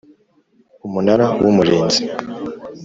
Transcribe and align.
Umunara 0.87 1.25
w 1.41 1.45
umurinzi 1.51 2.01